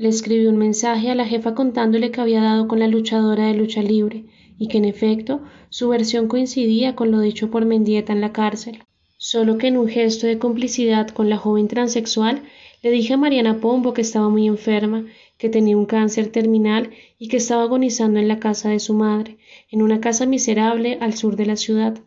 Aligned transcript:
Le 0.00 0.08
escribí 0.08 0.46
un 0.46 0.56
mensaje 0.56 1.10
a 1.10 1.14
la 1.14 1.26
jefa 1.26 1.54
contándole 1.54 2.10
que 2.10 2.22
había 2.22 2.40
dado 2.40 2.66
con 2.68 2.78
la 2.78 2.86
luchadora 2.86 3.48
de 3.48 3.52
lucha 3.52 3.82
libre 3.82 4.24
y 4.58 4.68
que 4.68 4.78
en 4.78 4.86
efecto 4.86 5.42
su 5.68 5.90
versión 5.90 6.26
coincidía 6.26 6.96
con 6.96 7.10
lo 7.10 7.20
dicho 7.20 7.50
por 7.50 7.66
Mendieta 7.66 8.14
en 8.14 8.22
la 8.22 8.32
cárcel. 8.32 8.82
Solo 9.18 9.58
que 9.58 9.66
en 9.66 9.76
un 9.76 9.88
gesto 9.88 10.26
de 10.26 10.38
complicidad 10.38 11.08
con 11.08 11.28
la 11.28 11.36
joven 11.36 11.68
transexual 11.68 12.40
le 12.82 12.90
dije 12.90 13.12
a 13.12 13.18
Mariana 13.18 13.60
Pombo 13.60 13.92
que 13.92 14.00
estaba 14.00 14.30
muy 14.30 14.46
enferma, 14.46 15.04
que 15.36 15.50
tenía 15.50 15.76
un 15.76 15.84
cáncer 15.84 16.28
terminal 16.28 16.88
y 17.18 17.28
que 17.28 17.36
estaba 17.36 17.64
agonizando 17.64 18.20
en 18.20 18.28
la 18.28 18.40
casa 18.40 18.70
de 18.70 18.80
su 18.80 18.94
madre, 18.94 19.36
en 19.70 19.82
una 19.82 20.00
casa 20.00 20.24
miserable 20.24 20.96
al 21.02 21.12
sur 21.12 21.36
de 21.36 21.44
la 21.44 21.56
ciudad. 21.56 21.98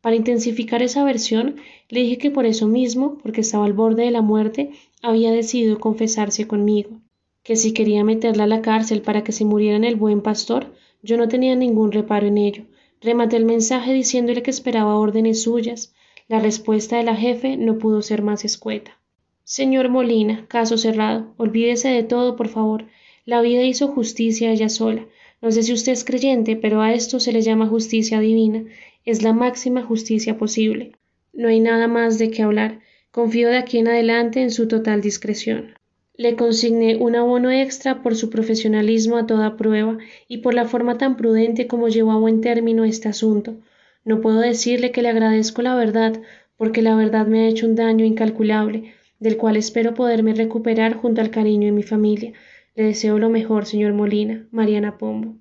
Para 0.00 0.16
intensificar 0.16 0.82
esa 0.82 1.04
versión, 1.04 1.56
le 1.90 2.00
dije 2.00 2.16
que 2.16 2.30
por 2.30 2.46
eso 2.46 2.66
mismo, 2.66 3.18
porque 3.22 3.42
estaba 3.42 3.66
al 3.66 3.74
borde 3.74 4.04
de 4.04 4.10
la 4.10 4.22
muerte, 4.22 4.70
había 5.02 5.32
decidido 5.32 5.78
confesarse 5.78 6.48
conmigo, 6.48 7.01
que 7.42 7.56
si 7.56 7.72
quería 7.72 8.04
meterla 8.04 8.44
a 8.44 8.46
la 8.46 8.62
cárcel 8.62 9.02
para 9.02 9.24
que 9.24 9.32
se 9.32 9.44
muriera 9.44 9.76
en 9.76 9.84
el 9.84 9.96
buen 9.96 10.20
pastor, 10.20 10.72
yo 11.02 11.16
no 11.16 11.28
tenía 11.28 11.56
ningún 11.56 11.90
reparo 11.90 12.26
en 12.26 12.38
ello. 12.38 12.64
Rematé 13.00 13.36
el 13.36 13.44
mensaje 13.44 13.92
diciéndole 13.92 14.42
que 14.42 14.50
esperaba 14.50 14.96
órdenes 14.96 15.42
suyas. 15.42 15.92
La 16.28 16.38
respuesta 16.38 16.96
de 16.96 17.02
la 17.02 17.16
jefe 17.16 17.56
no 17.56 17.78
pudo 17.78 18.00
ser 18.02 18.22
más 18.22 18.44
escueta. 18.44 19.00
Señor 19.42 19.88
Molina, 19.88 20.46
caso 20.46 20.78
cerrado. 20.78 21.34
Olvídese 21.36 21.88
de 21.88 22.04
todo, 22.04 22.36
por 22.36 22.48
favor. 22.48 22.86
La 23.24 23.40
vida 23.40 23.62
hizo 23.64 23.88
justicia 23.88 24.52
ella 24.52 24.68
sola. 24.68 25.06
No 25.40 25.50
sé 25.50 25.64
si 25.64 25.72
usted 25.72 25.92
es 25.92 26.04
creyente, 26.04 26.54
pero 26.54 26.80
a 26.80 26.92
esto 26.92 27.18
se 27.18 27.32
le 27.32 27.42
llama 27.42 27.66
justicia 27.66 28.20
divina. 28.20 28.64
Es 29.04 29.22
la 29.22 29.32
máxima 29.32 29.82
justicia 29.82 30.38
posible. 30.38 30.92
No 31.32 31.48
hay 31.48 31.58
nada 31.58 31.88
más 31.88 32.18
de 32.18 32.30
qué 32.30 32.42
hablar. 32.42 32.80
Confío 33.10 33.48
de 33.48 33.56
aquí 33.56 33.78
en 33.78 33.88
adelante 33.88 34.40
en 34.40 34.52
su 34.52 34.68
total 34.68 35.00
discreción. 35.00 35.74
Le 36.14 36.36
consigné 36.36 36.96
un 36.96 37.16
abono 37.16 37.50
extra 37.50 38.02
por 38.02 38.16
su 38.16 38.28
profesionalismo 38.28 39.16
a 39.16 39.26
toda 39.26 39.56
prueba 39.56 39.96
y 40.28 40.38
por 40.38 40.52
la 40.52 40.66
forma 40.66 40.98
tan 40.98 41.16
prudente 41.16 41.66
como 41.66 41.88
llevó 41.88 42.12
a 42.12 42.18
buen 42.18 42.42
término 42.42 42.84
este 42.84 43.08
asunto. 43.08 43.56
No 44.04 44.20
puedo 44.20 44.40
decirle 44.40 44.92
que 44.92 45.00
le 45.00 45.08
agradezco 45.08 45.62
la 45.62 45.74
verdad, 45.74 46.20
porque 46.58 46.82
la 46.82 46.94
verdad 46.96 47.26
me 47.26 47.40
ha 47.40 47.48
hecho 47.48 47.66
un 47.66 47.76
daño 47.76 48.04
incalculable, 48.04 48.92
del 49.20 49.36
cual 49.38 49.56
espero 49.56 49.94
poderme 49.94 50.34
recuperar 50.34 50.94
junto 50.94 51.22
al 51.22 51.30
cariño 51.30 51.66
de 51.66 51.72
mi 51.72 51.82
familia. 51.82 52.32
Le 52.74 52.84
deseo 52.84 53.18
lo 53.18 53.30
mejor, 53.30 53.64
señor 53.64 53.94
Molina. 53.94 54.46
Mariana 54.50 54.98
Pombo. 54.98 55.36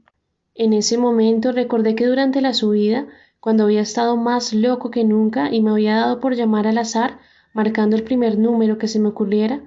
En 0.55 0.73
ese 0.73 0.97
momento 0.97 1.51
recordé 1.51 1.95
que 1.95 2.05
durante 2.05 2.39
la 2.39 2.53
subida, 2.53 3.07
cuando 3.39 3.63
había 3.63 3.81
estado 3.81 4.15
más 4.15 4.53
loco 4.53 4.89
que 4.89 5.03
nunca 5.03 5.53
y 5.53 5.61
me 5.61 5.71
había 5.71 5.95
dado 5.95 6.19
por 6.19 6.35
llamar 6.35 6.67
al 6.67 6.77
azar, 6.77 7.19
marcando 7.53 7.95
el 7.95 8.03
primer 8.03 8.37
número 8.37 8.77
que 8.77 8.87
se 8.87 8.99
me 8.99 9.09
ocurriera, 9.09 9.61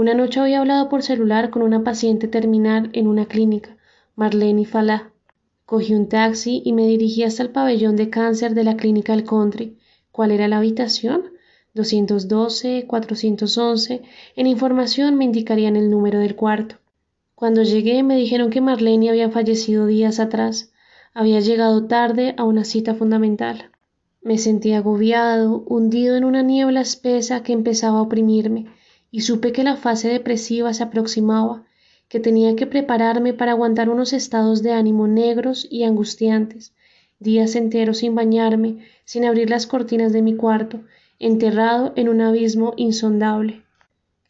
una 0.00 0.14
noche 0.14 0.40
había 0.40 0.60
hablado 0.60 0.88
por 0.88 1.02
celular 1.02 1.50
con 1.50 1.60
una 1.60 1.84
paciente 1.84 2.26
terminal 2.26 2.88
en 2.94 3.06
una 3.06 3.26
clínica, 3.26 3.76
Marlene 4.16 4.64
Falá. 4.64 5.12
Cogí 5.66 5.94
un 5.94 6.08
taxi 6.08 6.62
y 6.64 6.72
me 6.72 6.86
dirigí 6.86 7.22
hasta 7.22 7.42
el 7.42 7.50
pabellón 7.50 7.96
de 7.96 8.08
cáncer 8.08 8.54
de 8.54 8.64
la 8.64 8.78
clínica 8.78 9.12
del 9.12 9.24
country. 9.24 9.76
¿Cuál 10.10 10.30
era 10.30 10.48
la 10.48 10.56
habitación? 10.56 11.24
212, 11.74 12.86
411. 12.86 14.00
En 14.36 14.46
información 14.46 15.16
me 15.16 15.26
indicarían 15.26 15.76
el 15.76 15.90
número 15.90 16.18
del 16.18 16.34
cuarto. 16.34 16.76
Cuando 17.34 17.62
llegué 17.62 18.02
me 18.02 18.16
dijeron 18.16 18.48
que 18.48 18.62
Marlene 18.62 19.10
había 19.10 19.28
fallecido 19.28 19.84
días 19.84 20.18
atrás. 20.18 20.72
Había 21.12 21.40
llegado 21.40 21.84
tarde 21.84 22.34
a 22.38 22.44
una 22.44 22.64
cita 22.64 22.94
fundamental. 22.94 23.70
Me 24.22 24.38
sentí 24.38 24.72
agobiado, 24.72 25.62
hundido 25.66 26.16
en 26.16 26.24
una 26.24 26.42
niebla 26.42 26.80
espesa 26.80 27.42
que 27.42 27.52
empezaba 27.52 27.98
a 27.98 28.02
oprimirme, 28.02 28.66
y 29.10 29.22
supe 29.22 29.52
que 29.52 29.64
la 29.64 29.76
fase 29.76 30.08
depresiva 30.08 30.72
se 30.72 30.82
aproximaba, 30.82 31.64
que 32.08 32.20
tenía 32.20 32.56
que 32.56 32.66
prepararme 32.66 33.32
para 33.32 33.52
aguantar 33.52 33.88
unos 33.88 34.12
estados 34.12 34.62
de 34.62 34.72
ánimo 34.72 35.06
negros 35.06 35.66
y 35.70 35.84
angustiantes, 35.84 36.72
días 37.18 37.54
enteros 37.54 37.98
sin 37.98 38.14
bañarme, 38.14 38.78
sin 39.04 39.24
abrir 39.24 39.50
las 39.50 39.66
cortinas 39.66 40.12
de 40.12 40.22
mi 40.22 40.34
cuarto, 40.34 40.80
enterrado 41.18 41.92
en 41.96 42.08
un 42.08 42.20
abismo 42.20 42.74
insondable. 42.76 43.62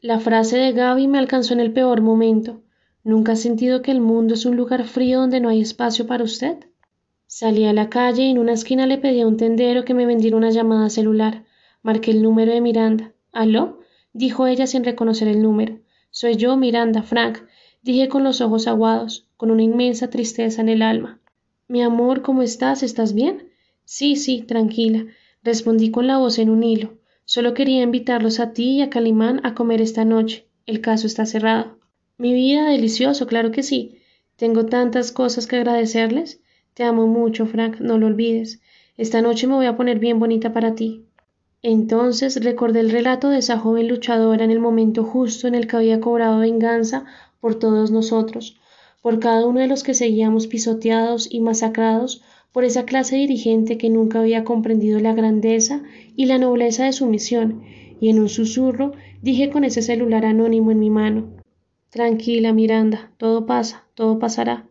La 0.02 0.18
frase 0.18 0.58
de 0.58 0.72
Gaby 0.72 1.08
me 1.08 1.18
alcanzó 1.18 1.54
en 1.54 1.60
el 1.60 1.72
peor 1.72 2.00
momento. 2.00 2.60
¿Nunca 3.04 3.32
ha 3.32 3.36
sentido 3.36 3.80
que 3.80 3.90
el 3.90 4.00
mundo 4.00 4.34
es 4.34 4.44
un 4.44 4.56
lugar 4.56 4.84
frío 4.84 5.20
donde 5.20 5.40
no 5.40 5.48
hay 5.48 5.60
espacio 5.60 6.06
para 6.06 6.24
usted? 6.24 6.56
Salí 7.26 7.64
a 7.64 7.72
la 7.72 7.88
calle 7.88 8.24
y 8.24 8.30
en 8.30 8.38
una 8.38 8.52
esquina 8.52 8.86
le 8.86 8.98
pedí 8.98 9.20
a 9.20 9.26
un 9.26 9.36
tendero 9.36 9.84
que 9.84 9.94
me 9.94 10.04
vendiera 10.04 10.36
una 10.36 10.50
llamada 10.50 10.90
celular. 10.90 11.44
Marqué 11.82 12.10
el 12.10 12.22
número 12.22 12.52
de 12.52 12.60
Miranda. 12.60 13.12
¿Aló? 13.32 13.79
Dijo 14.12 14.46
ella 14.46 14.66
sin 14.66 14.84
reconocer 14.84 15.28
el 15.28 15.42
número. 15.42 15.78
Soy 16.10 16.36
yo, 16.36 16.56
Miranda, 16.56 17.02
Frank, 17.02 17.38
dije 17.82 18.08
con 18.08 18.24
los 18.24 18.40
ojos 18.40 18.66
aguados, 18.66 19.28
con 19.36 19.50
una 19.50 19.62
inmensa 19.62 20.10
tristeza 20.10 20.60
en 20.60 20.68
el 20.68 20.82
alma. 20.82 21.20
Mi 21.68 21.82
amor, 21.82 22.22
¿cómo 22.22 22.42
estás? 22.42 22.82
¿Estás 22.82 23.14
bien? 23.14 23.50
Sí, 23.84 24.16
sí, 24.16 24.42
tranquila 24.42 25.06
respondí 25.42 25.90
con 25.90 26.06
la 26.06 26.18
voz 26.18 26.38
en 26.38 26.50
un 26.50 26.62
hilo. 26.62 26.98
Solo 27.24 27.54
quería 27.54 27.82
invitarlos 27.82 28.40
a 28.40 28.52
ti 28.52 28.78
y 28.78 28.82
a 28.82 28.90
Calimán 28.90 29.40
a 29.44 29.54
comer 29.54 29.80
esta 29.80 30.04
noche. 30.04 30.46
El 30.66 30.80
caso 30.80 31.06
está 31.06 31.26
cerrado. 31.26 31.78
Mi 32.18 32.34
vida, 32.34 32.68
delicioso, 32.68 33.26
claro 33.26 33.50
que 33.50 33.62
sí. 33.62 33.98
Tengo 34.36 34.66
tantas 34.66 35.12
cosas 35.12 35.46
que 35.46 35.56
agradecerles. 35.56 36.40
Te 36.74 36.82
amo 36.82 37.06
mucho, 37.06 37.46
Frank, 37.46 37.80
no 37.80 37.98
lo 37.98 38.06
olvides. 38.06 38.60
Esta 38.96 39.22
noche 39.22 39.46
me 39.46 39.54
voy 39.54 39.66
a 39.66 39.76
poner 39.76 39.98
bien 39.98 40.18
bonita 40.18 40.52
para 40.52 40.74
ti. 40.74 41.06
Entonces 41.62 42.42
recordé 42.42 42.80
el 42.80 42.90
relato 42.90 43.28
de 43.28 43.38
esa 43.38 43.58
joven 43.58 43.88
luchadora 43.88 44.44
en 44.44 44.50
el 44.50 44.60
momento 44.60 45.04
justo 45.04 45.46
en 45.46 45.54
el 45.54 45.66
que 45.66 45.76
había 45.76 46.00
cobrado 46.00 46.40
venganza 46.40 47.04
por 47.40 47.54
todos 47.54 47.90
nosotros, 47.90 48.58
por 49.02 49.18
cada 49.20 49.46
uno 49.46 49.60
de 49.60 49.66
los 49.66 49.82
que 49.82 49.94
seguíamos 49.94 50.46
pisoteados 50.46 51.28
y 51.30 51.40
masacrados 51.40 52.22
por 52.52 52.64
esa 52.64 52.84
clase 52.84 53.16
dirigente 53.16 53.78
que 53.78 53.90
nunca 53.90 54.20
había 54.20 54.44
comprendido 54.44 55.00
la 55.00 55.14
grandeza 55.14 55.82
y 56.16 56.26
la 56.26 56.38
nobleza 56.38 56.84
de 56.84 56.92
su 56.92 57.06
misión, 57.06 57.62
y 58.00 58.08
en 58.08 58.18
un 58.18 58.28
susurro 58.28 58.92
dije 59.22 59.50
con 59.50 59.64
ese 59.64 59.82
celular 59.82 60.24
anónimo 60.24 60.70
en 60.70 60.80
mi 60.80 60.90
mano 60.90 61.40
Tranquila, 61.90 62.52
Miranda, 62.52 63.10
todo 63.16 63.46
pasa, 63.46 63.84
todo 63.94 64.20
pasará. 64.20 64.68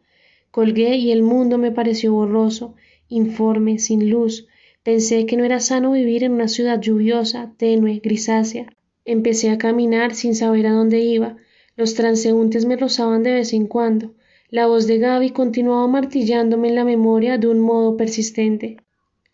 Colgué 0.51 0.95
y 0.95 1.11
el 1.11 1.21
mundo 1.21 1.57
me 1.57 1.69
pareció 1.69 2.13
borroso, 2.13 2.75
informe, 3.09 3.77
sin 3.77 4.09
luz. 4.09 4.47
Pensé 4.83 5.25
que 5.25 5.35
no 5.35 5.43
era 5.43 5.59
sano 5.59 5.91
vivir 5.91 6.23
en 6.23 6.31
una 6.31 6.47
ciudad 6.47 6.79
lluviosa, 6.79 7.53
tenue, 7.57 7.99
grisácea. 7.99 8.67
Empecé 9.03 9.49
a 9.49 9.57
caminar 9.57 10.15
sin 10.15 10.35
saber 10.35 10.67
a 10.67 10.71
dónde 10.71 10.99
iba. 10.99 11.35
Los 11.75 11.95
transeúntes 11.95 12.65
me 12.65 12.77
rozaban 12.77 13.23
de 13.23 13.33
vez 13.33 13.53
en 13.53 13.67
cuando. 13.67 14.13
La 14.49 14.67
voz 14.67 14.87
de 14.87 14.97
Gaby 14.97 15.31
continuaba 15.31 15.87
martillándome 15.87 16.69
en 16.69 16.75
la 16.75 16.85
memoria 16.85 17.37
de 17.37 17.47
un 17.47 17.59
modo 17.59 17.97
persistente. 17.97 18.77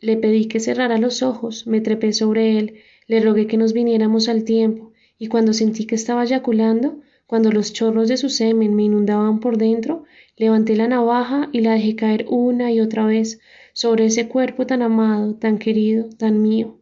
Le 0.01 0.17
pedí 0.17 0.45
que 0.45 0.59
cerrara 0.59 0.97
los 0.97 1.23
ojos, 1.23 1.67
me 1.67 1.79
trepé 1.79 2.11
sobre 2.11 2.57
él, 2.57 2.75
le 3.07 3.21
rogué 3.21 3.47
que 3.47 3.57
nos 3.57 3.71
viniéramos 3.71 4.27
al 4.27 4.43
tiempo, 4.43 4.91
y 5.17 5.27
cuando 5.27 5.53
sentí 5.53 5.85
que 5.85 5.95
estaba 5.95 6.25
yaculando, 6.25 6.99
cuando 7.27 7.51
los 7.51 7.71
chorros 7.71 8.07
de 8.07 8.17
su 8.17 8.29
semen 8.29 8.75
me 8.75 8.83
inundaban 8.83 9.39
por 9.39 9.57
dentro, 9.57 10.03
levanté 10.37 10.75
la 10.75 10.87
navaja 10.87 11.49
y 11.51 11.61
la 11.61 11.73
dejé 11.73 11.95
caer 11.95 12.25
una 12.29 12.71
y 12.71 12.81
otra 12.81 13.05
vez 13.05 13.39
sobre 13.75 14.05
ese 14.05 14.29
cuerpo 14.29 14.65
tan 14.65 14.81
amado, 14.81 15.35
tan 15.35 15.59
querido, 15.59 16.07
tan 16.17 16.41
mío. 16.41 16.79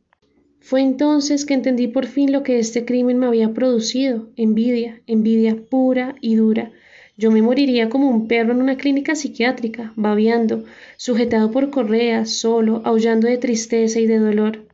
Fue 0.60 0.82
entonces 0.82 1.44
que 1.44 1.56
entendí 1.56 1.88
por 1.88 2.06
fin 2.06 2.32
lo 2.32 2.44
que 2.44 2.60
este 2.60 2.86
crimen 2.86 3.18
me 3.18 3.26
había 3.26 3.52
producido, 3.52 4.30
envidia, 4.36 5.02
envidia 5.08 5.58
pura 5.70 6.16
y 6.22 6.36
dura, 6.36 6.72
yo 7.16 7.32
me 7.32 7.42
moriría 7.42 7.90
como 7.90 8.10
un 8.10 8.28
perro 8.28 8.54
en 8.54 8.62
una 8.62 8.78
clínica 8.78 9.16
psiquiátrica, 9.16 9.94
babeando, 9.96 10.66
sujetado 10.98 11.52
por 11.52 11.72
correas, 11.72 12.32
solo, 12.32 12.82
aullando 12.86 13.28
de 13.28 13.38
tristeza 13.38 14.00
y 14.00 14.08
de 14.08 14.20
dolor. 14.20 14.66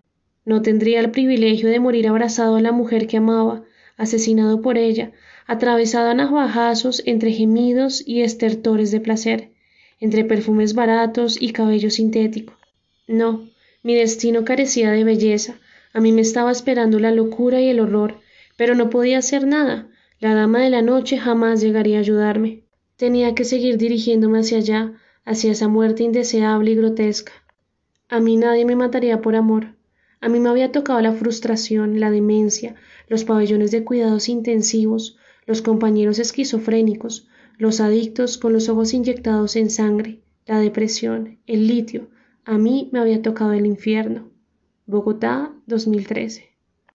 No 0.45 0.61
tendría 0.61 0.99
el 0.99 1.11
privilegio 1.11 1.69
de 1.69 1.79
morir 1.79 2.07
abrazado 2.07 2.55
a 2.57 2.61
la 2.61 2.71
mujer 2.73 3.07
que 3.07 3.17
amaba, 3.17 3.63
asesinado 3.97 4.61
por 4.61 4.77
ella, 4.77 5.11
atravesado 5.47 6.09
a 6.09 6.13
navajazos 6.13 7.01
entre 7.05 7.31
gemidos 7.31 8.03
y 8.05 8.21
estertores 8.21 8.91
de 8.91 9.01
placer, 9.01 9.49
entre 9.99 10.25
perfumes 10.25 10.73
baratos 10.73 11.41
y 11.41 11.51
cabello 11.51 11.89
sintético. 11.89 12.53
No, 13.07 13.49
mi 13.83 13.95
destino 13.95 14.45
carecía 14.45 14.91
de 14.91 15.03
belleza, 15.03 15.59
a 15.93 16.01
mí 16.01 16.11
me 16.11 16.21
estaba 16.21 16.51
esperando 16.51 16.99
la 16.99 17.11
locura 17.11 17.61
y 17.61 17.69
el 17.69 17.79
horror, 17.79 18.19
pero 18.57 18.75
no 18.75 18.89
podía 18.89 19.17
hacer 19.17 19.47
nada, 19.47 19.89
la 20.19 20.35
dama 20.35 20.59
de 20.59 20.69
la 20.69 20.81
noche 20.81 21.17
jamás 21.17 21.61
llegaría 21.61 21.97
a 21.97 22.01
ayudarme. 22.01 22.63
Tenía 22.97 23.33
que 23.33 23.45
seguir 23.45 23.77
dirigiéndome 23.77 24.39
hacia 24.39 24.57
allá, 24.57 24.93
hacia 25.25 25.51
esa 25.51 25.67
muerte 25.67 26.03
indeseable 26.03 26.71
y 26.71 26.75
grotesca. 26.75 27.31
A 28.09 28.19
mí 28.19 28.35
nadie 28.35 28.65
me 28.65 28.75
mataría 28.75 29.21
por 29.21 29.35
amor. 29.35 29.75
A 30.21 30.27
mí 30.27 30.39
me 30.39 30.49
había 30.49 30.71
tocado 30.71 30.99
la 30.99 31.13
frustración, 31.13 31.99
la 31.99 32.11
demencia, 32.11 32.75
los 33.07 33.23
pabellones 33.23 33.71
de 33.71 33.83
cuidados 33.83 34.27
intensivos, 34.27 35.17
los 35.45 35.61
compañeros 35.61 36.19
esquizofrénicos, 36.19 37.27
los 37.59 37.81
adictos 37.81 38.37
con 38.37 38.53
los 38.53 38.69
ojos 38.69 38.93
inyectados 38.93 39.57
en 39.57 39.69
sangre, 39.69 40.21
la 40.45 40.59
depresión, 40.59 41.39
el 41.45 41.67
litio. 41.67 42.07
A 42.45 42.57
mí 42.57 42.89
me 42.93 42.99
había 42.99 43.21
tocado 43.21 43.51
el 43.51 43.65
infierno. 43.65 44.31
Bogotá, 44.85 45.53
2013. 45.67 46.48